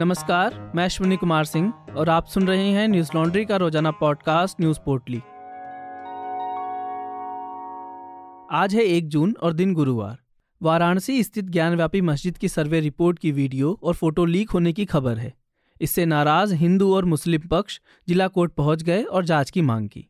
नमस्कार, 0.00 0.54
मैं 0.76 0.84
अश्विनी 0.84 1.16
कुमार 1.16 1.44
सिंह 1.44 1.72
और 1.96 2.08
आप 2.08 2.26
सुन 2.26 2.46
रहे 2.48 2.66
हैं 2.70 2.86
न्यूज़ 2.88 3.10
लॉन्ड्री 3.14 3.44
का 3.44 3.56
रोज़ाना 3.56 3.90
पॉडकास्ट 3.90 4.60
न्यूज़ 4.60 4.78
पोर्टली। 4.80 5.16
आज 8.58 8.74
है 8.74 8.82
एक 8.82 9.08
जून 9.08 9.34
और 9.42 9.52
दिन 9.52 9.72
गुरुवार। 9.74 10.18
वाराणसी 10.60 11.22
स्थित 11.22 11.44
ज्ञानव्यापी 11.44 12.00
मस्जिद 12.00 12.38
की 12.38 12.48
सर्वे 12.48 12.80
रिपोर्ट 12.80 13.18
की 13.18 13.32
वीडियो 13.32 13.78
और 13.82 13.94
फ़ोटो 13.94 14.24
लीक 14.24 14.50
होने 14.50 14.72
की 14.72 14.84
खबर 14.84 15.18
है। 15.18 15.32
इससे 15.80 16.06
नाराज़ 16.06 16.54
हिंदू 16.54 16.94
और 16.94 17.04
मुस्लिम 17.04 17.48
पक्ष 17.50 17.80
जिला 18.08 18.28
कोर्ट 18.28 18.52
पहुँच 18.52 18.82
गए 18.82 19.02
और 19.02 19.24
जाँच 19.24 19.50
की 19.50 19.62
मांग 19.62 19.88
की। 19.88 20.06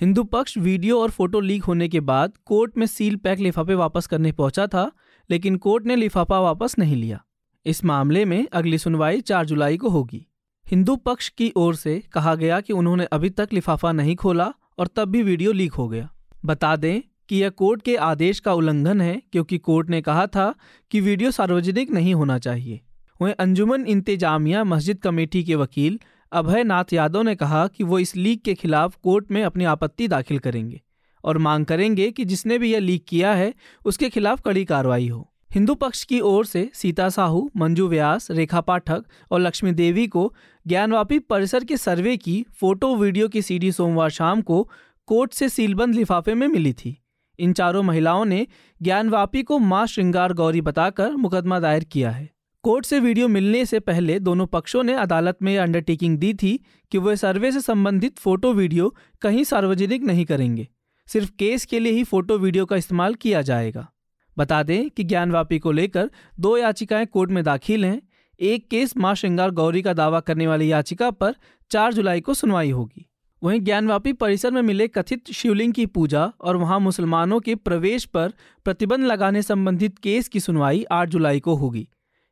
हिंदू 0.00 0.24
पक्ष 0.24 0.56
वीडियो 0.58 1.00
और 1.00 1.10
फ़ोटो 1.10 1.40
लीक 1.40 1.64
होने 1.64 1.88
के 1.88 2.00
बाद 2.02 2.32
कोर्ट 2.44 2.78
में 2.78 2.86
सील 2.86 3.16
पैक 3.16 3.38
लिफाफे 3.38 3.74
वापस 3.74 4.06
करने 4.06 4.32
पहुँचा 4.32 4.66
था, 4.66 4.90
लेकिन 5.30 5.56
कोर्ट 5.56 5.86
ने 5.86 5.96
लिफाफा 5.96 6.40
वापस 6.40 6.78
नहीं 6.78 6.96
लिया। 6.96 7.22
इस 7.66 7.84
मामले 7.84 8.24
में 8.24 8.46
अगली 8.52 8.78
सुनवाई 8.78 9.20
चार 9.20 9.46
जुलाई 9.46 9.76
को 9.76 9.88
होगी। 9.88 10.26
हिंदू 10.66 10.96
पक्ष 10.96 11.28
की 11.28 11.52
ओर 11.56 11.74
से 11.74 12.02
कहा 12.12 12.34
गया 12.34 12.60
कि 12.60 12.72
उन्होंने 12.72 13.04
अभी 13.04 13.30
तक 13.30 13.48
लिफाफा 13.52 13.92
नहीं 13.92 14.16
खोला 14.16 14.52
और 14.78 14.86
तब 14.86 15.08
भी 15.08 15.22
वीडियो 15.22 15.52
लीक 15.52 15.72
हो 15.72 15.88
गया। 15.88 16.08
बता 16.44 16.76
दें 16.76 17.02
कि 17.28 17.36
यह 17.36 17.48
कोर्ट 17.48 17.82
के 17.82 17.96
आदेश 17.96 18.40
का 18.40 18.54
उल्लंघन 18.54 19.00
है, 19.00 19.22
क्योंकि 19.32 19.58
कोर्ट 19.58 19.90
ने 19.90 20.02
कहा 20.02 20.26
था 20.26 20.54
कि 20.90 21.00
वीडियो 21.00 21.30
सार्वजनिक 21.30 21.90
नहीं 21.90 22.14
होना 22.14 22.38
चाहिए। 22.38 22.80
वहीं 23.22 23.34
अंजुमन 23.34 23.86
इंतजामिया 23.86 24.64
मस्जिद 24.64 24.98
कमेटी 24.98 25.44
के 25.44 25.54
वकील 25.54 26.00
अभय 26.32 26.64
नाथ 26.64 26.92
यादव 26.92 27.22
ने 27.22 27.34
कहा 27.34 27.66
कि 27.66 27.84
वो 27.84 27.98
इस 27.98 28.16
लीक 28.16 28.42
के 28.42 28.54
खिलाफ 28.54 28.96
कोर्ट 28.96 29.30
में 29.30 29.42
अपनी 29.44 29.64
आपत्ति 29.64 30.08
दाखिल 30.08 30.38
करेंगे 30.38 30.80
और 31.24 31.38
मांग 31.38 31.66
करेंगे 31.66 32.10
कि 32.10 32.24
जिसने 32.24 32.58
भी 32.58 32.72
यह 32.72 32.78
लीक 32.78 33.04
किया 33.08 33.34
है, 33.34 33.54
उसके 33.84 34.08
खिलाफ 34.08 34.40
कड़ी 34.40 34.64
कार्रवाई 34.64 35.08
हो। 35.08 35.31
हिंदू 35.54 35.74
पक्ष 35.74 36.04
की 36.04 36.20
ओर 36.20 36.44
से 36.46 36.70
सीता 36.74 37.08
साहू, 37.08 37.50
मंजू 37.56 37.88
व्यास, 37.88 38.30
रेखा 38.30 38.60
पाठक 38.60 39.04
और 39.30 39.40
लक्ष्मी 39.40 39.72
देवी 39.72 40.06
को 40.06 40.34
ज्ञानवापी 40.66 41.18
परिसर 41.18 41.64
के 41.64 41.76
सर्वे 41.76 42.16
की 42.16 42.46
फ़ोटो, 42.60 42.96
वीडियो 42.96 43.28
की 43.28 43.42
सीडी 43.42 43.72
सोमवार 43.72 44.10
शाम 44.10 44.40
को 44.40 44.70
कोर्ट 45.06 45.32
से 45.32 45.48
सीलबंद 45.48 45.94
लिफाफे 45.94 46.34
में 46.34 46.48
मिली 46.48 46.72
थी। 46.72 47.02
इन 47.38 47.52
चारों 47.52 47.82
महिलाओं 47.82 48.24
ने 48.24 48.46
ज्ञानवापी 48.82 49.42
को 49.42 49.58
माँ 49.58 49.86
श्रृंगार 49.86 50.32
गौरी 50.32 50.60
बताकर 50.60 51.10
मुकदमा 51.10 51.60
दायर 51.60 51.84
किया 51.84 52.10
है। 52.10 52.30
कोर्ट 52.62 52.86
से 52.86 53.00
वीडियो 53.00 53.28
मिलने 53.28 53.64
से 53.66 53.80
पहले 53.80 54.18
दोनों 54.20 54.46
पक्षों 54.46 54.82
ने 54.82 54.92
अदालत 54.92 55.38
में 55.42 55.58
अंडरटेकिंग 55.58 56.18
दी 56.18 56.34
थी 56.34 56.60
कि 56.90 56.98
वे 56.98 57.16
सर्वे 57.16 57.52
से 57.52 57.60
संबंधित 57.60 58.18
फ़ोटो, 58.18 58.52
वीडियो 58.52 58.94
कहीं 59.22 59.44
सार्वजनिक 59.44 60.02
नहीं 60.02 60.24
करेंगे। 60.24 60.68
सिर्फ़ 61.06 61.30
केस 61.38 61.64
के 61.64 61.78
लिए 61.78 61.92
ही 61.92 62.04
फ़ोटो, 62.04 62.38
वीडियो 62.38 62.66
का 62.66 62.76
इस्तेमाल 62.76 63.14
किया 63.14 63.42
जाएगा। 63.42 63.91
बता 64.38 64.62
दें 64.62 64.90
कि 64.90 65.04
ज्ञानवापी 65.04 65.58
को 65.58 65.72
लेकर 65.72 66.10
दो 66.40 66.56
याचिकाएँ 66.56 67.06
कोर्ट 67.06 67.30
में 67.30 67.44
दाखिल 67.44 67.84
हैं। 67.84 68.02
एक 68.40 68.68
केस 68.70 68.96
माँ 68.96 69.14
श्रृंगार 69.14 69.50
गौरी 69.50 69.82
का 69.82 69.92
दावा 69.92 70.20
करने 70.20 70.46
वाली 70.46 70.72
याचिका 70.72 71.10
पर 71.10 71.34
4 71.70 71.94
जुलाई 71.94 72.20
को 72.20 72.34
सुनवाई 72.34 72.70
होगी। 72.70 73.06
वहीं 73.42 73.60
ज्ञानवापी 73.60 74.12
परिसर 74.12 74.50
में 74.50 74.62
मिले 74.62 74.88
कथित 74.88 75.32
शिवलिंग 75.32 75.72
की 75.72 75.86
पूजा 75.86 76.32
और 76.40 76.56
वहाँ 76.56 76.80
मुसलमानों 76.80 77.40
के 77.40 77.54
प्रवेश 77.54 78.04
पर 78.04 78.32
प्रतिबंध 78.64 79.04
लगाने 79.04 79.42
संबंधित 79.42 79.98
केस 79.98 80.28
की 80.28 80.40
सुनवाई 80.40 80.84
8 80.92 81.08
जुलाई 81.08 81.40
को 81.40 81.54
होगी। 81.54 81.88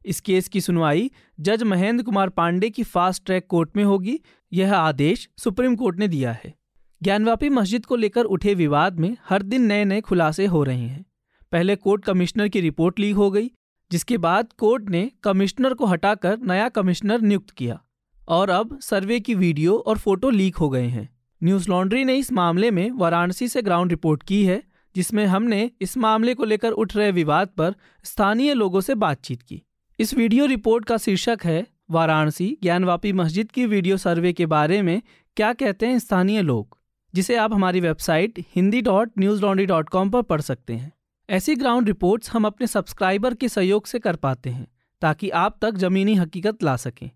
इस 0.06 0.20
केस 0.20 0.48
की 0.48 0.60
सुनवाई 0.60 1.10
जज 1.40 1.62
महेंद्र 1.62 2.04
कुमार 2.04 2.28
पांडे 2.28 2.70
की 2.70 2.82
फास्ट 2.82 3.26
ट्रैक 3.26 3.46
कोर्ट 3.46 3.76
में 3.76 3.84
होगी। 3.84 4.20
यह 4.52 4.74
आदेश 4.74 5.28
सुप्रीम 5.38 5.76
कोर्ट 5.76 5.98
ने 5.98 6.08
दिया 6.08 6.32
है। 6.32 6.54
ज्ञानवापी 7.02 7.48
मस्जिद 7.48 7.86
को 7.86 7.96
लेकर 7.96 8.24
उठे 8.24 8.54
विवाद 8.54 9.00
में 9.00 9.16
हर 9.28 9.42
दिन 9.42 9.62
नए 9.62 9.84
नए 9.84 10.00
खुलासे 10.00 10.46
हो 10.46 10.64
रहे 10.64 10.88
हैं। 10.88 11.04
पहले 11.52 11.76
कोर्ट 11.76 12.04
कमिश्नर 12.04 12.48
की 12.48 12.60
रिपोर्ट 12.60 12.98
लीक 12.98 13.14
हो 13.14 13.30
गई, 13.30 13.50
जिसके 13.92 14.18
बाद 14.18 14.52
कोर्ट 14.58 14.90
ने 14.90 15.10
कमिश्नर 15.22 15.74
को 15.74 15.86
हटाकर 15.86 16.38
नया 16.38 16.68
कमिश्नर 16.68 17.20
नियुक्त 17.20 17.50
किया। 17.50 17.80
और 18.28 18.50
अब 18.50 18.78
सर्वे 18.80 19.20
की 19.20 19.34
वीडियो 19.34 19.76
और 19.76 19.98
फ़ोटो 19.98 20.30
लीक 20.30 20.56
हो 20.56 20.68
गए 20.68 20.86
हैं। 20.86 21.08
न्यूज़ 21.42 21.68
लॉन्ड्री 21.68 22.04
ने 22.04 22.16
इस 22.16 22.32
मामले 22.32 22.70
में 22.70 22.90
वाराणसी 22.90 23.48
से 23.48 23.62
ग्राउंड 23.62 23.90
रिपोर्ट 23.90 24.22
की 24.22 24.44
है, 24.44 24.62
जिसमें 24.96 25.26
हमने 25.26 25.70
इस 25.80 25.96
मामले 25.96 26.34
को 26.34 26.44
लेकर 26.44 26.70
उठ 26.70 26.96
रहे 26.96 27.10
विवाद 27.12 27.48
पर 27.48 27.74
स्थानीय 28.04 28.54
लोगों 28.54 28.80
से 28.80 28.94
बातचीत 28.94 29.42
की। 29.42 29.62
इस 29.98 30.14
वीडियो 30.14 30.46
रिपोर्ट 30.46 30.84
का 30.84 30.96
शीर्षक 30.96 31.38
है, 31.44 31.66
वाराणसी 31.90 32.58
ज्ञानवापी 32.62 33.12
मस्जिद 33.12 33.50
की 33.50 33.66
वीडियो 33.66 33.96
सर्वे 33.96 34.32
के 34.32 34.46
बारे 34.46 34.82
में 34.82 35.02
क्या 35.36 35.52
कहते 35.52 35.86
हैं 35.86 35.98
स्थानीय 35.98 36.42
लोग 36.42 36.78
जिसे 37.14 37.36
आप 37.36 37.52
हमारी 37.52 37.80
website 37.80 38.38
Hindi 38.56 38.80
dot 38.82 39.10
Newslaundry 39.42 39.66
dot 39.66 39.88
com 39.88 40.10
पर 40.10 40.22
पढ़ 40.22 40.40
सकते 40.40 40.72
हैं। 40.72 40.92
ऐसी 41.30 41.54
ग्राउंड 41.54 41.86
रिपोर्ट्स 41.86 42.30
हम 42.30 42.44
अपने 42.44 42.66
सब्सक्राइबर 42.66 43.34
के 43.34 43.48
सहयोग 43.48 43.86
से 43.86 43.98
कर 43.98 44.16
पाते 44.16 44.50
हैं, 44.50 44.66
ताकि 45.02 45.28
आप 45.30 45.58
तक 45.62 45.74
जमीनी 45.74 46.14
हकीकत 46.14 46.62
ला 46.62 46.74
सकें। 46.76 47.10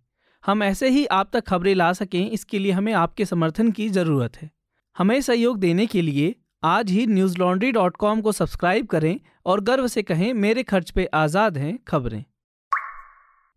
हम 0.44 0.62
ऐसे 0.62 0.88
ही 0.88 1.04
आप 1.06 1.30
तक 1.32 1.44
खबरें 1.44 1.75
ला 1.75 1.92
सकें, 1.92 2.30
इसके 2.30 2.58
लिए 2.58 2.72
हमें 2.72 2.92
आपके 2.92 3.25
समर्थन 3.25 3.70
की 3.70 3.88
ज़रूरत 3.88 4.36
है। 4.36 4.50
हमें 4.97 5.20
सहयोग 5.20 5.58
देने 5.58 5.86
के 5.86 6.02
लिए 6.02 6.34
आज 6.64 6.91
ही 6.91 7.06
न्यूज़ 7.06 7.38
लॉन्ड्री 7.38 7.72
डॉट 7.72 7.97
कॉम 7.97 8.20
को 8.20 8.32
सब्सक्राइब 8.32 8.86
करें 8.86 9.19
और 9.47 9.60
गर्व 9.62 9.86
से 9.86 10.02
कहें, 10.02 10.32
मेरे 10.34 10.62
खर्च 10.62 10.91
पे 10.91 11.08
आज़ाद 11.14 11.58
हैं 11.58 11.78
खबरें। 11.88 12.25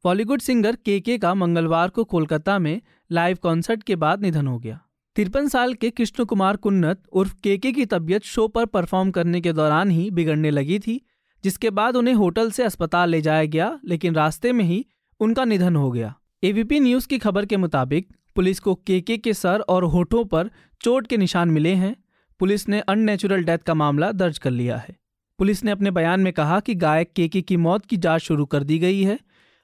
बॉलीवुड 0.06 0.42
सिंगर 0.42 0.76
के 0.76 1.00
के 1.00 1.18
का 1.18 1.34
मंगलवार 1.36 1.90
को 1.90 2.04
कोलकाता 2.06 2.60
में 2.60 2.82
लाइव 3.12 3.38
कॉन्सर्ट 3.44 3.84
के 3.84 3.96
बाद 3.98 4.22
निधन 4.22 4.48
हो 4.48 4.58
गया। 4.60 4.80
तिरपन 5.18 5.48
साल 5.48 5.74
के 5.74 5.90
कृष्ण 5.90 6.26
कुमार 6.26 6.56
कुन्नत 6.56 7.04
उर्फ़ 7.12 7.36
के 7.44 7.58
के 7.58 7.72
की 7.72 7.86
तबीयत 7.86 8.24
शो 8.24 8.48
पर 8.48 8.66
परफॉर्म 8.66 9.12
करने 9.12 9.42
के 9.42 9.54
दौरान 9.54 9.92
ही 9.92 10.12
बिगड़ने 10.12 10.52
लगी 10.52 10.80
थी, 10.80 11.02
जिसके 11.44 11.70
बाद 11.70 11.96
उन्हें 11.96 12.14
होटल 12.16 12.52
से 12.52 12.64
अस्पताल 12.64 13.10
ले 13.10 13.22
जाया 13.22 13.46
गया, 13.46 13.80
लेकिन 13.86 14.16
रास्ते 14.16 14.52
में 14.52 14.66
ही 14.66 14.86
उनका 15.20 15.46
निधन 15.46 15.76
हो 15.76 15.92
गया। 15.92 16.16
एबीपी 16.44 16.80
न्यूज़ 16.80 17.08
की 17.08 17.18
खबर 17.18 17.46
के 17.46 17.58
मुताबिक, 17.58 18.08
पुलिस 18.36 18.60
को 18.60 18.76
केके 18.76 19.18
के 19.18 19.34
सर 19.34 19.60
और 19.60 19.84
होठों 19.84 20.26
पर 20.26 20.52
चोट 20.82 21.08
के 21.08 21.18
निशान 21.18 21.50
मिले 21.50 21.74
हैं। 21.74 21.96
पुलिस 22.40 22.70
ने 22.70 22.80
अननेचुरल 22.80 23.44
डेथ 23.44 23.58
का 23.58 23.74
मामला 23.74 24.12
दर्ज 24.12 24.38
कर 24.38 24.52
लिया 24.52 24.78
है। 24.78 24.96
पुलिस 25.40 25.64
ने 25.64 25.72
अपने 25.72 25.92
बयान 25.92 26.20
में 26.20 26.34
कहा 26.34 26.60
कि 26.60 26.76
गायक 26.76 27.14
केके 27.14 27.42
की 27.42 27.58
मौत 27.58 27.86
की 27.86 27.98
जाँच 27.98 28.22
शुरू 28.22 28.46
कर 28.46 28.64
दी 28.64 28.80
गई 28.80 29.02
है। 29.02 29.20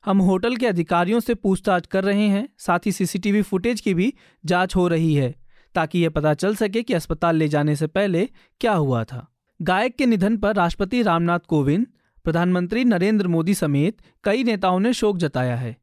हम 0.06 0.18
होटल 0.18 0.56
के 0.56 0.68
अधिकारियों 0.68 1.20
से 1.20 1.34
पूछताछ 1.34 1.88
कर 1.88 2.04
रहे 2.04 2.28
हैं, 2.28 2.50
साथ 2.58 2.80
ही 2.86 2.92
सीसीटीवी 2.92 3.42
फुटेज 3.42 3.82
की 3.82 3.94
भी 3.94 4.14
जाँच 4.46 4.76
हो 4.76 4.88
रही 4.88 5.14
है। 5.14 5.43
ताकि 5.76 6.00
यह 6.00 6.10
पता 6.10 6.34
चल 6.34 6.56
सके 6.56 6.84
कि 6.84 6.94
अस्पताल 6.94 7.36
ले 7.36 7.48
जाने 7.48 7.76
से 7.76 7.88
पहले 7.88 8.28
क्या 8.62 8.74
हुआ 8.74 9.04
था। 9.04 9.28
गायक 9.60 9.96
के 9.96 10.06
निधन 10.06 10.38
पर 10.38 10.56
राष्ट्रपति 10.56 11.02
रामनाथ 11.02 11.40
कोविंद, 11.40 11.88
प्रधानमंत्री 12.26 12.84
नरेंद्र 12.84 13.28
मोदी 13.28 13.54
समेत 13.54 13.98
कई 14.24 14.44
नेताओं 14.44 14.80
ने 14.80 14.94
शोक 14.94 15.18
जताया 15.18 15.56
है। 15.56 15.76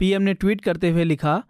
पीएम 0.00 0.22
ने 0.22 0.34
ट्वीट 0.34 0.60
करते 0.60 0.90
हुए 0.90 1.04
लिखा, 1.04 1.42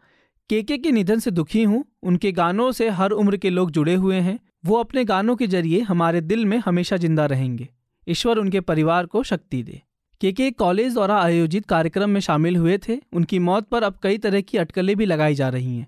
केके 0.51 0.79
के 0.79 0.91
निधन 0.91 1.19
से 1.19 1.31
दुखी 1.31 1.63
हूँ, 1.63 1.85
उनके 2.03 2.33
गानों 2.33 2.71
से 2.73 2.89
हर 2.89 3.11
उम्र 3.11 3.37
के 3.37 3.51
लोग 3.51 3.71
जुड़े 3.71 3.95
हुए 3.95 4.17
हैं, 4.17 4.39
वो 4.67 4.77
अपने 4.77 5.05
गानों 5.05 5.37
के 5.37 5.47
ज़रिए 5.47 5.81
हमारे 5.81 6.21
दिल 6.21 6.45
में 6.45 6.57
हमेशा 6.59 6.97
ज़िंदा 6.97 7.27
रहेंगे। 7.27 7.69
ईश्वर 8.09 8.39
उनके 8.39 8.61
परिवार 8.61 9.07
को 9.07 9.23
शक्ति 9.23 9.63
दे। 9.63 9.83
के 10.21 10.33
के 10.33 10.51
कॉलेज 10.51 10.93
द्वारा 10.93 11.21
आयोजित 11.23 11.67
कार्यक्रम 11.67 12.11
में 12.11 12.21
शामिल 12.21 12.57
हुए 12.57 12.79
थे। 12.79 12.99
उनकी 13.13 13.39
मौत 13.39 13.69
पर 13.69 13.83
अब 13.83 13.99
कई 14.03 14.19
तरह 14.19 14.41
की 14.41 14.59
अटकलें 14.59 14.97
भी 14.97 15.07
लगाई 15.07 15.35
जा 15.35 15.49
रही 15.49 15.77
हैं। 15.77 15.87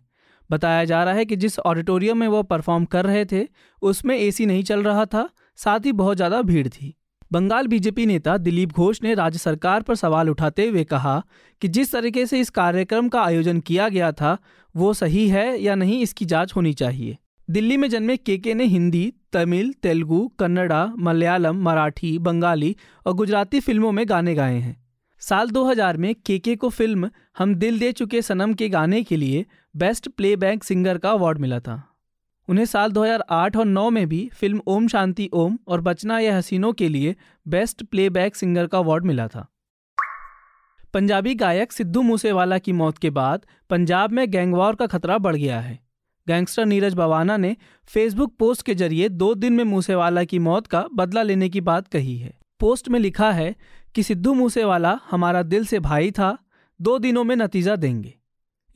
बताया 0.50 0.84
जा 0.84 1.03
रहा 1.05 1.15
है 1.15 1.25
कि 1.25 1.37
जिस 1.37 1.59
ऑडिटोरियम 1.59 2.19
में 2.19 2.28
वो 2.28 2.43
परफॉर्म 2.43 2.84
कर 2.84 3.06
रहे 3.06 3.25
थे, 3.25 3.47
उसमें 3.83 4.16
एसी 4.19 4.47
नहीं 4.47 4.62
चल 4.62 4.83
रहा 4.83 5.05
था, 5.05 5.28
साथ 5.56 5.81
ही 5.81 5.93
बहुत 5.93 6.16
ज़्यादा 6.16 6.43
भीड़ 6.43 6.69
थी। 6.69 6.94
बंगाल 7.33 7.66
बीजेपी 7.66 8.06
नेता 8.06 8.37
दिलीप 8.37 8.72
घोष 8.72 9.03
ने 9.03 9.15
राज्य 9.15 9.38
सरकार 9.38 9.83
पर 9.83 9.94
सवाल 9.94 10.31
उठाते 10.31 10.66
हुए 10.69 10.84
कहा 10.84 11.22
कि 11.62 11.69
जिस 11.69 11.93
तरीके 11.93 12.27
से 12.27 12.41
इस 12.41 12.50
कार्यक्रम 12.50 13.09
का 13.09 13.22
आयोजन 13.22 13.61
किया 13.61 13.88
गया 13.88 14.12
था, 14.12 14.37
वो 14.75 14.93
सही 14.93 15.28
है 15.28 15.62
या 15.62 15.75
नहीं 15.75 16.00
इसकी 16.03 16.25
जाँच 16.25 16.53
होनी 16.56 16.72
चाहिए। 16.72 17.17
दिल्ली 17.49 17.77
में 17.77 17.88
जन्मे 17.91 18.17
केके 18.17 18.55
ने 18.55 18.65
हिंदी, 18.65 19.12
तमिल, 19.32 19.72
तेलुगु, 19.82 20.27
कन्नड़ा, 20.38 20.84
मलयालम, 20.99 21.62
मराठी, 21.62 22.19
बंगाली 22.19 22.77
और 23.06 23.15
गुजराती 23.15 23.61
फ़िल्मों 23.61 23.93
में 23.93 24.05
गाने 24.09 24.34
गाए 24.34 24.59
हैं। 24.59 24.77
साल 25.22 25.50
2000 25.50 25.97
में 25.97 26.15
केके 26.27 26.56
को 26.56 26.69
फ़िल्म 26.69 27.11
हम 27.38 27.55
दिल 27.55 27.79
दे 27.79 27.93
चुके 27.93 28.23
सनम 28.23 28.55
के 28.55 28.69
गाने 28.69 29.03
के 29.03 29.17
लिए 29.17 29.44
बेस्ट 29.76 30.08
प्लेबैक 30.08 30.64
सिंगर 30.64 30.99
का 30.99 31.11
अवार्ड 31.11 31.38
मिला 31.38 31.61
था। 31.61 31.96
उन्हें 32.49 32.64
साल 32.64 32.93
2008 32.93 33.56
और 33.56 33.64
9 33.64 33.90
में 33.90 34.08
भी 34.08 34.31
फ़िल्म 34.34 34.61
ओम 34.67 34.88
शांति 34.88 35.31
ओम 35.32 35.58
और 35.69 35.81
बचना 35.81 36.19
या 36.19 36.37
हसीनों 36.37 36.72
के 36.72 36.88
लिए 36.88 37.17
बेस्ट 37.49 37.82
प्लेबैक 37.82 38.37
सिंगर 38.37 38.67
का 38.67 38.78
अवार्ड 38.78 39.05
मिला 39.05 39.28
था। 39.28 39.46
पंजाबी 40.94 41.34
गायक 41.34 41.72
सिद्धू 41.72 42.02
मूसेवाला 42.02 42.58
की 42.58 42.72
मौत 42.72 42.99
के 42.99 43.11
बाद 43.11 43.46
पंजाब 43.70 44.11
में 44.11 44.31
गैंगवॉर 44.31 44.75
का 44.75 44.87
खतरा 44.87 45.19
बढ़ 45.19 45.37
गया 45.37 45.61
है। 45.61 45.81
गैंगस्टर 46.28 46.67
नीरज 46.67 46.94
बवाना 46.94 47.37
ने 47.37 47.56
फेसबुक 47.84 48.37
पोस्ट 48.38 48.62
के 48.62 48.75
ज़रिए 48.75 49.08
दो 49.08 49.34
दिन 49.34 49.52
में 49.52 49.64
मूसेवाला 49.64 50.25
की 50.25 50.38
मौत 50.38 50.67
का 50.67 50.88
बदला 50.94 51.22
लेने 51.22 51.49
की 51.49 51.61
बात 51.61 51.88
कही 51.88 52.19
है। 52.19 52.38
पोस्ट 52.61 52.88
में 52.88 53.00
लिखा 53.00 53.32
है 53.32 53.56
कि 53.94 54.02
सिद्धू 54.02 54.34
मूसेवाला 54.34 55.00
हमारा 55.11 55.43
दिल 55.43 55.64
से 55.64 55.78
भाई 55.78 56.11
था, 56.11 56.38
दो 56.82 56.99
दिनों 56.99 57.25
में 57.25 57.37
नतीजा 57.37 57.76
देंगे। 57.76 58.19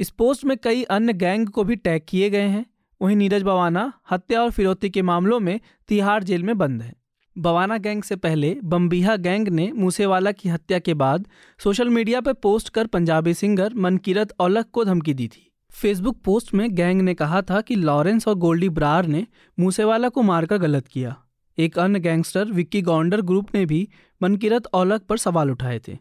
इस 0.01 0.11
पोस्ट 0.11 0.45
में 0.45 0.57
कई 0.57 0.83
अन्य 0.83 1.13
गैंग 1.13 1.49
को 1.49 1.65
भी 1.65 1.77
टैग 1.77 2.03
किए 2.09 2.31
गए 2.31 2.47
हैं। 2.49 2.67
वहीं 3.03 3.17
नीरज 3.17 3.43
बवाना 3.43 3.93
हत्या 4.11 4.43
और 4.43 4.51
फिरौती 4.51 4.91
के 4.91 5.03
मामलों 5.03 5.41
में 5.41 5.61
तिहाड़ 5.89 6.25
जेल 6.25 6.43
में 6.43 6.59
बंद 6.59 6.83
है। 6.83 6.95
बवाना 7.39 7.79
गैंग 7.79 8.03
से 8.03 8.17
पहले 8.17 8.57
बम्बीहा 8.65 9.17
गैंग 9.17 9.49
ने 9.49 9.73
मूसेवाला 9.73 10.33
की 10.33 10.49
हत्या 10.49 10.79
के 10.79 10.95
बाद 10.95 11.27
सोशल 11.59 11.89
मीडिया 11.89 12.21
पर 12.21 12.33
पोस्ट 12.33 12.69
कर 12.69 12.87
पंजाबी 12.87 13.35
सिंगर 13.35 13.75
मनकीरत 13.75 14.35
औलख 14.41 14.67
को 14.73 14.85
धमकी 14.85 15.15
दी 15.15 15.29
थी। 15.29 15.53
फेसबुक 15.73 16.21
पोस्ट 16.25 16.55
में 16.55 16.75
गैंग 16.75 17.01
ने 17.01 17.15
कहा 17.15 17.43
था 17.43 17.61
कि 17.61 17.75
लॉरेंस 17.75 18.29
और 18.29 18.35
गोल्डी 18.35 18.69
ब्रार 18.69 19.07
ने 19.07 19.27
मूसेवाला 19.59 20.09
को 20.09 20.23
मारकर 20.23 20.59
गलत 20.59 20.89
किया। 20.89 21.17
एक 21.59 21.79
अन्य 21.79 22.01
गैंगस्टर 22.01 22.45
विक्की 22.45 22.83
गौंडर 22.83 23.21
ग्रुप 23.21 23.55
ने 23.55 23.67
भी 23.67 23.89
मनकीरत 24.23 24.67
औलख 24.67 25.03
पर 25.03 25.17
सवाल 25.17 25.51
उठाए 25.51 25.81
थे। 25.89 25.99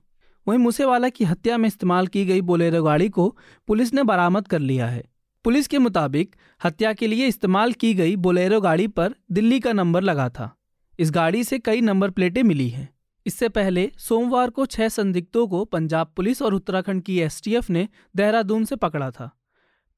वहीं 0.48 0.60
मूसेवाला 0.60 1.10
की 1.10 1.24
हत्या 1.24 1.58
में 1.58 1.68
इस्तेमाल 1.68 2.08
की 2.08 2.26
गई 2.26 2.42
बोलेरो 2.42 2.84
गाड़ी 2.84 3.10
को 3.10 3.38
पुलिस 3.68 3.94
ने 3.94 4.04
बरामद 4.04 4.48
कर 4.48 4.60
लिया 4.60 4.88
है। 4.88 5.04
पुलिस 5.44 5.68
के 5.68 5.80
मुताबिक 5.80 6.36
हत्या 6.64 6.94
के 6.94 7.08
लिए 7.08 7.28
इस्तेमाल 7.28 7.74
की 7.74 7.94
गई 7.94 8.16
बोलेरो 8.16 8.62
गाड़ी 8.62 8.88
पर 8.88 9.16
दिल्ली 9.32 9.60
का 9.60 9.74
नंबर 9.74 10.02
लगा 10.02 10.30
था। 10.30 10.56
इस 11.00 11.12
गाड़ी 11.12 11.44
से 11.44 11.60
कई 11.60 11.82
नंबर 11.82 12.10
प्लेटें 12.10 12.44
मिली 12.44 12.70
हैं। 12.70 12.90
इससे 13.26 13.50
पहले 13.50 13.92
सोमवार 13.98 14.50
को 14.50 14.66
छह 14.66 14.90
संदिग्धों 14.90 15.48
को 15.48 15.66
पंजाब 15.66 16.14
पुलिस 16.16 16.42
और 16.42 16.54
उत्तराखंड 16.54 17.04
की 17.04 17.20
एसटीएफ 17.20 17.70
ने 17.70 17.88
देहरादून 18.16 18.66
से 18.66 18.76
पकड़ा 18.76 19.12
था। 19.12 19.32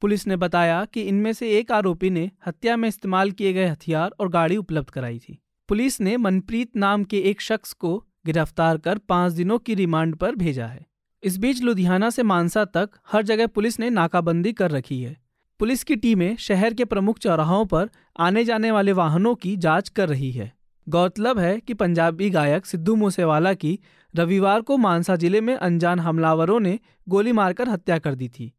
पुलिस 0.02 0.28
ने 0.28 0.36
बताया 0.36 0.86
कि 0.86 1.02
इनमें 1.02 1.34
से 1.34 1.50
एक 1.50 1.72
आरोपी 1.72 2.10
ने 2.10 2.32
हत्या 2.48 2.78
में 2.78 2.90
इस्तेमाल 2.90 3.32
किए 3.32 3.54
गए 3.54 3.66
हथियार 3.66 4.12
और 4.20 4.30
गाड़ी 4.30 4.58
उपलब्ध 4.58 4.90
कराई 4.90 5.20
थी। 5.20 5.42
पुलिस 5.70 6.02
ने 6.02 6.18
मनप्रीत 6.18 6.76
नाम 6.76 7.04
के 7.04 7.20
एक 7.20 7.42
शख्स 7.42 7.74
को 7.74 8.06
गिरफ़्तार 8.26 8.78
कर 8.78 8.98
पाँच 8.98 9.34
दिनों 9.34 9.58
की 9.60 9.76
रिमांड 9.76 10.16
पर 10.16 10.36
भेजा 10.36 10.68
है। 10.68 10.86
इस 11.24 11.38
बीच 11.38 11.62
लुधियाना 11.62 12.10
से 12.10 12.24
मानसा 12.24 12.66
तक 12.66 12.90
हर 13.12 13.24
जगह 13.24 13.48
पुलिस 13.48 13.80
ने 13.80 13.90
नाकाबंदी 13.90 14.54
कर 14.54 14.72
रखी 14.72 15.02
है। 15.02 15.16
पुलिस 15.60 15.84
की 15.84 15.96
टीमें 15.96 16.36
शहर 16.38 16.74
के 16.74 16.86
प्रमुख 16.86 17.20
चौराहों 17.20 17.66
पर 17.66 17.90
आने 18.20 18.46
जाने 18.46 18.72
वाले 18.72 18.92
वाहनों 18.92 19.36
की 19.36 19.56
जाँच 19.58 19.90
कर 19.90 20.10
रही 20.10 20.32
है। 20.32 20.52
गौरतलब 20.88 21.40
है 21.40 21.60
कि 21.60 21.74
पंजाबी 21.74 22.30
गायक 22.30 22.66
सिद्धू 22.66 22.96
मूसेवाला 22.96 23.54
की 23.54 23.80
रविवार 24.14 24.62
को 24.62 24.78
मानसा 24.78 25.16
ज़िले 25.16 25.42
में 25.42 25.56
अनजान 25.56 26.00
हमलावरों 26.00 26.60
ने 26.60 26.80
गोली 27.10 27.32
मारकर 27.32 27.70
हत्या 27.70 27.98
कर 27.98 28.16
दी 28.16 28.30
थी। 28.30 28.52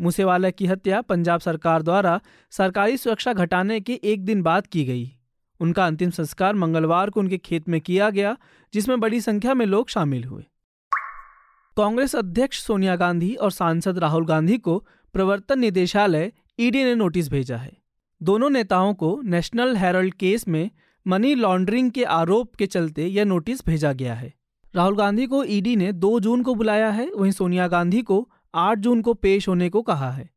मूसेवाला 0.00 0.50
की 0.50 0.66
हत्या 0.66 1.00
पंजाब 1.00 1.40
सरकार 1.40 1.82
द्वारा 1.82 2.20
सरकारी 2.50 2.96
सुरक्षा 2.96 3.32
घटाने 3.32 3.80
के 3.80 4.00
एक 4.04 4.24
दिन 4.24 4.42
बाद 4.42 4.66
की 4.66 4.84
गई। 4.84 5.12
उनका 5.60 5.86
अंतिम 5.86 6.10
संस्कार 6.10 6.54
मंगलवार 6.54 7.10
को 7.10 7.20
उनके 7.20 7.38
खेत 7.38 7.68
में 7.68 7.80
किया 7.80 8.10
गया, 8.10 8.36
जिसमें 8.74 9.00
बड़ी 9.00 9.20
संख्या 9.20 9.54
में 9.54 9.66
लोग 9.66 9.88
शामिल 9.88 10.24
हुए। 10.24 10.44
कांग्रेस 11.76 12.16
अध्यक्ष 12.16 12.62
सोनिया 12.62 12.96
गांधी 12.96 13.34
और 13.34 13.50
सांसद 13.50 13.98
राहुल 13.98 14.26
गांधी 14.26 14.58
को 14.58 14.78
प्रवर्तन 15.14 15.58
निदेशालय 15.58 16.32
ईडी 16.58 16.84
ने 16.84 16.94
नोटिस 16.94 17.30
भेजा 17.30 17.56
है। 17.56 17.72
दोनों 18.20 18.50
नेताओं 18.50 18.94
को 18.94 19.20
नेशनल 19.24 19.76
हेरल्ड 19.76 20.14
केस 20.14 20.48
में 20.48 20.70
मनी 21.06 21.34
लॉन्ड्रिंग 21.34 21.90
के 21.90 22.04
आरोप 22.04 22.54
के 22.54 22.66
चलते 22.66 23.06
यह 23.06 23.24
नोटिस 23.24 23.66
भेजा 23.66 23.92
गया 23.92 24.14
है। 24.14 24.32
राहुल 24.74 24.96
गांधी 24.96 25.26
को 25.26 25.44
ईडी 25.44 25.76
ने 25.76 25.92
2 25.92 26.20
जून 26.20 26.42
को 26.42 26.54
बुलाया 26.54 26.90
है, 26.90 27.10
वहीं 27.10 27.32
सोनिया 27.32 27.68
गांधी 27.68 28.02
को 28.02 28.28
8 28.54 28.78
जून 28.78 29.02
को 29.02 29.14
पेश 29.14 29.48
होने 29.48 29.68
को 29.70 29.82
कहा 29.82 30.10
है। 30.10 30.30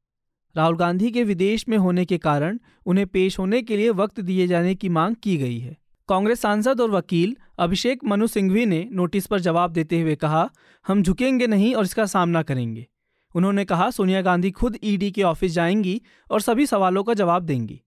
राहुल 0.57 0.77
गांधी 0.77 1.11
के 1.11 1.23
विदेश 1.23 1.69
में 1.69 1.77
होने 1.77 2.05
के 2.05 2.17
कारण 2.17 2.59
उन्हें 2.85 3.07
पेश 3.07 3.39
होने 3.39 3.61
के 3.61 3.77
लिए 3.77 3.89
वक्त 3.89 4.19
दिए 4.19 4.47
जाने 4.47 4.75
की 4.75 4.89
मांग 4.89 5.15
की 5.23 5.37
गई 5.37 5.59
है। 5.59 5.77
कांग्रेस 6.09 6.41
सांसद 6.41 6.81
और 6.81 6.91
वकील 6.91 7.37
अभिषेक 7.59 8.03
मनु 8.03 8.27
सिंघवी 8.27 8.65
ने 8.65 8.89
नोटिस 8.91 9.27
पर 9.27 9.39
जवाब 9.39 9.71
देते 9.71 10.01
हुए 10.01 10.15
कहा, 10.15 10.49
हम 10.87 11.03
झुकेंगे 11.03 11.47
नहीं 11.47 11.75
और 11.75 11.83
इसका 11.83 12.05
सामना 12.05 12.41
करेंगे। 12.41 12.87
उन्होंने 13.35 13.65
कहा, 13.65 13.89
सोनिया 13.89 14.21
गांधी 14.21 14.51
खुद 14.51 14.77
ईडी 14.83 15.11
के 15.11 15.23
ऑफ़िस 15.23 15.51
जाएँगी 15.51 16.01
और 16.31 16.41
सभी 16.41 16.65
सवालों 16.65 17.03
का 17.03 17.13
जवाब 17.13 17.43
देंगी। 17.43 17.81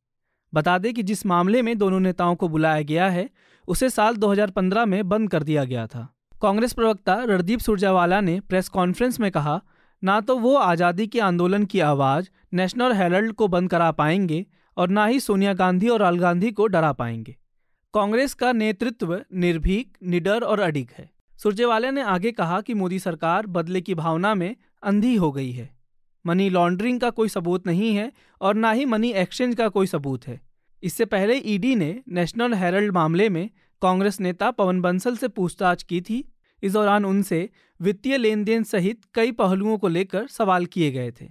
बता 0.55 0.79
दें 0.79 0.95
कि 0.95 1.03
जिस 1.03 1.27
मामले 1.27 1.63
में 1.63 1.79
दोनों 1.79 2.01
नेताओं 2.01 2.35
को 2.35 2.49
बुलाया 2.49 2.83
गया 2.83 3.09
है, 3.09 3.31
उसे 3.69 3.91
साल 3.91 4.17
2015 4.17 4.87
में 4.87 5.09
बंद 5.09 5.31
कर 5.31 5.43
दिया 5.43 5.65
गया 5.65 5.87
था। 5.87 6.15
कांग्रेस 6.43 6.73
प्रवक्ता 6.73 7.15
रणदीप 7.15 7.59
सुरजेवाला 7.59 8.21
ने 8.21 8.41
प्रेस 8.41 8.69
कॉन्फ्रेंस 8.69 9.21
में 9.21 9.31
कहा 9.31 9.63
ना 10.03 10.21
तो 10.21 10.37
वो 10.39 10.55
आज़ादी 10.57 11.07
के 11.07 11.21
आंदोलन 11.21 11.65
की 11.65 11.81
आवाज़ 11.81 12.29
नेशनल 12.53 12.93
हेरल्ड 12.93 13.33
को 13.33 13.49
बंद 13.49 13.71
करा 13.71 13.91
पाएँगे 13.91 14.45
और 14.77 14.89
ना 14.89 15.07
ही 15.07 15.21
सोनिया 15.21 15.53
गांधी 15.55 15.89
और 15.89 16.01
राहुल 16.01 16.19
गांधी 16.19 16.53
को 16.53 16.67
डरा 16.67 16.93
पाएँगे। 16.93 17.37
कांग्रेस 17.95 18.35
का 18.35 18.53
नेतृत्व 18.53 19.21
निर्भीक, 19.35 19.97
निडर 20.03 20.43
और 20.43 20.61
अडिग 20.61 20.91
है। 20.99 21.11
सुरजेवाला 21.39 21.91
ने 21.91 22.03
आगे 22.03 22.33
कहा 22.33 22.61
कि 22.61 22.75
मोदी 22.75 22.99
सरकार 22.99 23.47
बदले 23.47 23.81
की 23.81 23.95
भावना 23.95 24.35
में 24.35 24.55
अंधी 24.83 25.15
हो 25.15 25.33
गई 25.33 25.51
है। 25.51 25.71
मनी 26.25 26.49
लॉन्ड्रिंग 26.51 27.01
का 27.01 27.11
कोई 27.11 27.29
सबूत 27.29 27.67
नहीं 27.67 27.95
है 27.97 28.13
और 28.41 28.55
ना 28.55 28.71
ही 28.73 28.85
मनी 28.85 29.11
एक्सचेंज 29.13 29.55
का 29.55 29.69
कोई 29.69 29.87
सबूत 29.87 30.27
है। 30.27 30.41
इससे 30.83 31.05
पहले 31.05 31.35
ईडी 31.35 31.75
ने 31.75 32.03
नेशनल 32.09 32.55
हेरल्ड 32.55 32.93
मामले 32.93 33.29
में 33.29 33.49
कांग्रेस 33.83 34.21
नेता 34.21 34.51
पवन 34.51 34.81
बंसल 34.81 35.17
से 35.17 35.29
पूछताछ 35.29 35.83
की 35.83 36.01
थी 36.01 36.25
इस 36.63 36.73
दौरान 36.73 37.05
उनसे 37.05 37.49
वित्तीय 37.81 38.17
लेन 38.19 38.45
देन 38.45 38.63
सहित 38.63 39.01
कई 39.15 39.33
पहलुओं 39.33 39.79
को 39.79 39.89
लेकर 39.89 40.27
सवाल 40.27 40.67
किए 40.67 40.91
गए 40.91 41.11
थे। 41.11 41.29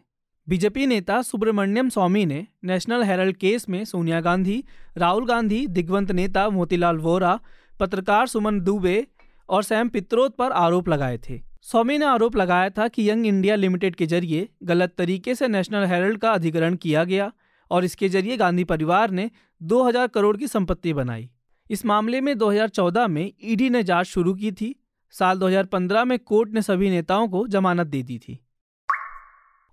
बीजेपी 0.48 0.86
नेता 0.86 1.22
सुब्रमण्यम 1.22 1.90
स्वामी 1.90 2.26
ने 2.26 2.48
नेशनल 2.64 3.04
हेरल्ड 3.04 3.36
केस 3.36 3.70
में 3.70 3.86
सोनिया 3.86 4.22
गांधी, 4.22 4.64
राहुल 4.98 5.26
गांधी, 5.26 5.68
दिग्वंत 5.68 6.12
नेता 6.12 6.50
मोतीलाल 6.50 6.98
वोरा, 6.98 7.40
पत्रकार 7.80 8.28
सुमन 8.28 8.60
दुबे 8.60 9.08
और 9.50 9.64
सैम 9.64 9.90
पित्रोत 9.90 10.36
पर 10.36 10.52
आरोप 10.52 10.90
लगाए 10.90 11.18
थे। 11.18 11.42
स्वामी 11.62 11.98
ने 11.98 12.06
आरोप 12.06 12.36
लगाया 12.36 12.70
था 12.70 12.88
कि 12.88 13.10
यंग 13.10 13.26
इंडिया 13.26 13.56
लिमिटेड 13.56 13.96
के 13.96 14.06
ज़रिए 14.06 14.50
गलत 14.64 14.94
तरीके 14.98 15.36
से 15.36 15.48
नेशनल 15.48 15.86
हेरल्ड 15.86 16.18
का 16.18 16.31
अधिग्रहण 16.31 16.76
किया 16.76 17.04
गया 17.04 17.31
और 17.72 17.86
इसके 17.86 18.10
ज़रिए 18.10 18.38
गांधी 18.38 18.64
परिवार 18.64 19.12
ने 19.12 19.31
2000 19.62 20.08
करोड़ 20.08 20.38
की 20.38 20.48
संपत्ति 20.48 20.94
बनाई। 20.94 21.30
इस 21.70 21.86
मामले 21.86 22.22
में 22.22 22.38
2014 22.38 23.08
में 23.08 23.31
ईडी 23.44 23.70
ने 23.70 23.84
जाँच 23.84 24.06
शुरू 24.06 24.34
की 24.34 24.52
थी 24.52 24.76
साल 25.12 25.40
2015 25.40 26.06
में 26.06 26.20
कोर्ट 26.20 26.52
ने 26.52 26.62
सभी 26.62 26.90
नेताओं 26.90 27.28
को 27.28 27.48
जमानत 27.48 27.88
दे 27.88 28.04
दी 28.04 28.20
थी। 28.20 28.40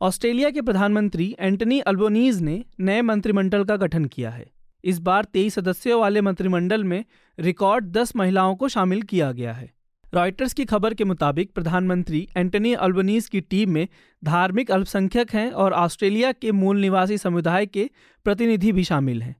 ऑस्ट्रेलिया 0.03 0.51
के 0.51 0.63
प्रधानमंत्री 0.63 1.37
एंटनी 1.41 1.81
अल्बोनीज 1.81 2.43
ने 2.43 2.65
नए 2.81 3.03
मंत्रिमंडल 3.03 3.65
का 3.65 3.77
गठन 3.77 4.05
किया 4.05 4.31
है। 4.31 4.51
इस 4.85 4.99
बार 4.99 5.25
तेईस 5.25 5.55
सदस्यों 5.55 6.01
वाले 6.01 6.21
मंत्रिमंडल 6.21 6.85
में 6.85 7.05
रिकॉर्ड 7.39 7.85
दस 7.85 8.17
महिलाओं 8.17 8.57
को 8.57 8.69
शामिल 8.69 9.03
किया 9.03 9.33
गया 9.33 9.53
है। 9.53 9.73
रॉयटर्स 10.15 10.53
की 10.53 10.65
खबर 10.65 10.95
के 10.95 11.05
मुताबिक 11.05 11.53
प्रधानमंत्री 11.53 12.29
एंटनी 12.37 12.75
अल्बनीज 12.75 13.29
की 13.29 13.41
टीम 13.41 13.71
में 13.71 13.89
धार्मिक 14.25 14.71
अल्पसंख्यक 14.71 15.35
हैं 15.35 15.51
और 15.51 15.73
ऑस्ट्रेलिया 15.73 16.33
के 16.33 16.53
मूल 16.53 16.81
निवासी 16.81 17.19
समुदाय 17.19 17.67
के 17.67 17.91
प्रतिनिधि 18.25 18.73
भी 18.73 18.85
शामिल 18.85 19.23
हैं। 19.23 19.37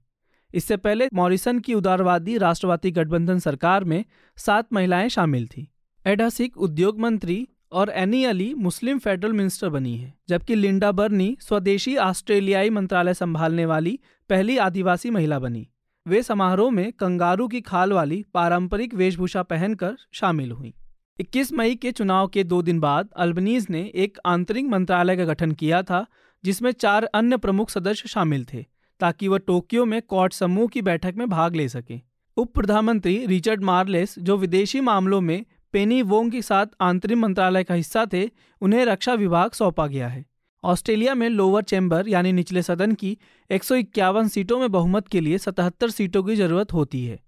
इससे 0.53 0.77
पहले 0.77 1.09
मॉरिसन 1.13 1.59
की 1.59 1.73
उदारवादी 1.73 2.37
राष्ट्रवादी 2.37 2.91
गठबंधन 2.91 3.39
सरकार 3.39 3.83
में 3.83 4.05
सात 4.37 4.73
महिलाएँ 4.73 5.09
शामिल 5.09 5.47
थीं। 5.47 5.65
एडहसिक 6.07 6.57
उद्योग 6.57 6.99
मंत्री 6.99 7.47
और 7.71 7.89
एनी 7.89 8.23
अली 8.25 8.53
मुस्लिम 8.53 8.99
फेडरल 8.99 9.33
मिनिस्टर 9.33 9.69
बनी 9.69 9.95
है, 9.97 10.13
जबकि 10.29 10.55
लिंडा 10.55 10.91
बर्नी 10.91 11.37
स्वदेशी 11.41 11.95
ऑस्ट्रेलियाई 11.95 12.69
मंत्रालय 12.69 13.13
संभालने 13.13 13.65
वाली 13.65 13.99
पहली 14.29 14.57
आदिवासी 14.57 15.09
महिला 15.09 15.39
बनी। 15.39 15.67
वे 16.07 16.21
समारोह 16.23 16.71
में 16.71 16.91
कंगारू 16.91 17.47
की 17.47 17.61
खाल 17.61 17.93
वाली 17.93 18.23
पारंपरिक 18.33 18.93
वेशभूषा 18.93 19.43
पहनकर 19.43 19.97
शामिल 20.13 20.51
हुई। 20.51 20.73
21 21.19 21.51
मई 21.53 21.75
के 21.75 21.91
चुनाव 21.91 22.27
के 22.27 22.43
दो 22.43 22.61
दिन 22.61 22.79
बाद 22.79 23.09
अल्बनीज 23.17 23.67
ने 23.69 23.91
एक 23.95 24.17
आंतरिक 24.25 24.65
मंत्रालय 24.65 25.17
का 25.17 25.25
गठन 25.25 25.51
किया 25.51 25.83
था, 25.83 26.05
जिसमें 26.43 26.71
चार 26.71 27.03
अन्य 27.03 27.37
प्रमुख 27.37 27.69
सदस्य 27.69 28.09
शामिल 28.09 28.45
थे, 28.53 28.65
ताकि 28.99 29.27
वह 29.27 29.37
टोक्यो 29.37 29.85
में 29.85 30.01
कॉट 30.01 30.33
समूह 30.33 30.67
की 30.67 30.81
बैठक 30.81 31.13
में 31.17 31.29
भाग 31.29 31.55
ले 31.55 31.69
सके। 31.69 31.99
उप 32.37 32.53
प्रधानमंत्री 32.53 33.25
रिचर्ड 33.25 33.63
मार्लेस, 33.63 34.19
जो 34.19 34.37
विदेशी 34.37 34.81
मामलों 34.81 35.21
में 35.21 35.45
पेनी 35.73 36.01
वोंग 36.01 36.31
के 36.31 36.41
साथ 36.41 36.65
आंतरिक 36.81 37.17
मंत्रालय 37.17 37.63
का 37.63 37.73
हिस्सा 37.73 38.07
थे, 38.13 38.29
उन्हें 38.61 38.85
रक्षा 38.85 39.13
विभाग 39.13 39.51
सौंपा 39.51 39.87
गया 39.87 40.07
है। 40.07 40.25
ऑस्ट्रेलिया 40.63 41.15
में 41.15 41.29
लोअर 41.29 41.63
चैम्बर 41.63 42.07
यानी 42.07 42.31
निचले 42.31 42.61
सदन 42.61 42.91
की 42.91 43.17
एक 43.51 43.63
सौ 43.63 43.75
इक्यावन 43.75 44.27
सीटों 44.27 44.59
में 44.59 44.71
बहुमत 44.71 45.07
के 45.07 45.19
लिए 45.19 45.37
77 45.37 45.89
सीटों 45.89 46.23
की 46.23 46.35
ज़रूरत 46.35 46.73
होती 46.73 47.05
है। 47.05 47.19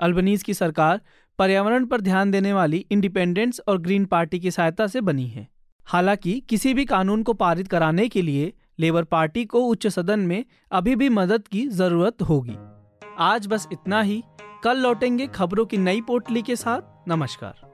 अल्बनीज 0.00 0.42
की 0.42 0.54
सरकार 0.54 1.00
पर्यावरण 1.38 1.86
पर 1.86 2.00
ध्यान 2.00 2.30
देने 2.30 2.52
वाली 2.52 2.86
इंडिपेंडेंट्स 2.90 3.60
और 3.68 3.78
ग्रीन 3.78 4.04
पार्टी 4.04 4.40
की 4.40 4.50
सहायता 4.50 4.86
से 4.86 5.00
बनी 5.00 5.26
है। 5.26 5.48
हालाँकि 5.84 6.40
किसी 6.40 6.74
भी 6.74 6.84
कानून 6.84 7.22
को 7.22 7.32
पारित 7.32 7.68
कराने 7.68 8.08
के 8.08 8.22
लिए 8.22 8.52
लेबर 8.78 9.04
पार्टी 9.04 9.44
को 9.44 9.58
उच्च 9.60 9.86
सदन 9.86 10.20
में 10.20 10.44
अभी 10.72 10.96
भी 10.96 11.08
मदद 11.08 11.48
की 11.48 11.68
ज़रूरत 11.68 12.22
होगी। 12.22 12.56
आज 13.18 13.46
बस 13.46 13.68
इतना 13.72 14.02
ही। 14.02 14.22
कल 14.64 14.78
लौटेंगे 14.78 15.26
खबरों 15.26 15.66
की 15.66 15.76
नई 15.76 16.00
पोटली 16.00 16.42
के 16.42 16.56
साथ। 16.56 17.08
नमस्कार। 17.08 17.73